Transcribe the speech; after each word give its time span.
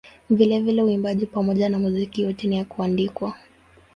Vilevile 0.29 0.83
uimbaji 0.83 1.25
pamoja 1.25 1.69
na 1.69 1.79
muziki 1.79 2.21
yote 2.21 2.47
ni 2.47 2.57
ya 2.57 2.65
kuandikwa. 2.65 3.33